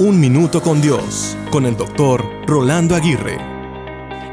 [0.00, 3.36] Un Minuto con Dios, con el doctor Rolando Aguirre.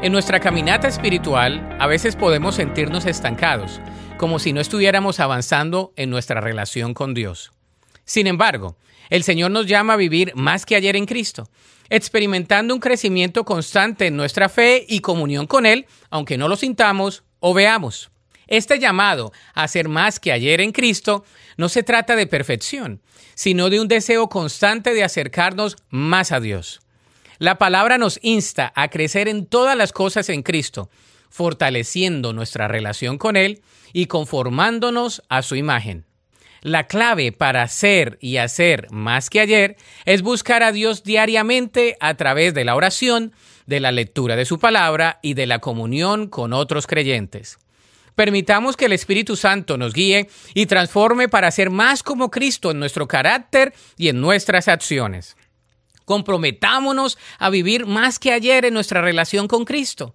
[0.00, 3.80] En nuestra caminata espiritual a veces podemos sentirnos estancados,
[4.16, 7.50] como si no estuviéramos avanzando en nuestra relación con Dios.
[8.04, 8.76] Sin embargo,
[9.10, 11.48] el Señor nos llama a vivir más que ayer en Cristo,
[11.90, 17.24] experimentando un crecimiento constante en nuestra fe y comunión con Él, aunque no lo sintamos
[17.40, 18.12] o veamos.
[18.46, 21.24] Este llamado a ser más que ayer en Cristo
[21.56, 23.00] no se trata de perfección,
[23.34, 26.80] sino de un deseo constante de acercarnos más a Dios.
[27.38, 30.90] La palabra nos insta a crecer en todas las cosas en Cristo,
[31.28, 33.62] fortaleciendo nuestra relación con Él
[33.92, 36.06] y conformándonos a su imagen.
[36.62, 42.14] La clave para ser y hacer más que ayer es buscar a Dios diariamente a
[42.14, 43.32] través de la oración,
[43.66, 47.58] de la lectura de su palabra y de la comunión con otros creyentes.
[48.16, 52.78] Permitamos que el Espíritu Santo nos guíe y transforme para ser más como Cristo en
[52.78, 55.36] nuestro carácter y en nuestras acciones.
[56.06, 60.14] Comprometámonos a vivir más que ayer en nuestra relación con Cristo.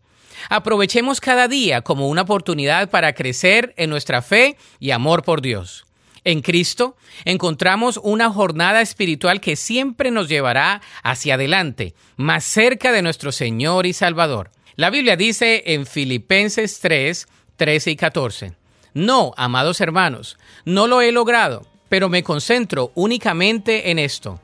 [0.50, 5.86] Aprovechemos cada día como una oportunidad para crecer en nuestra fe y amor por Dios.
[6.24, 13.04] En Cristo encontramos una jornada espiritual que siempre nos llevará hacia adelante, más cerca de
[13.04, 14.50] nuestro Señor y Salvador.
[14.76, 17.28] La Biblia dice en Filipenses 3,
[17.62, 18.54] 13 y 14.
[18.96, 24.40] No, amados hermanos, no lo he logrado, pero me concentro únicamente en esto.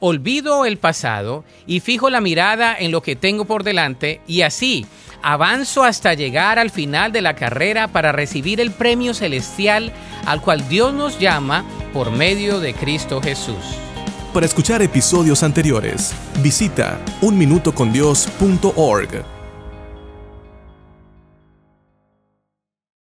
[0.00, 4.84] Olvido el pasado y fijo la mirada en lo que tengo por delante y así
[5.22, 9.92] avanzo hasta llegar al final de la carrera para recibir el premio celestial
[10.24, 13.64] al cual Dios nos llama por medio de Cristo Jesús.
[14.34, 19.35] Para escuchar episodios anteriores, visita unminutocondios.org.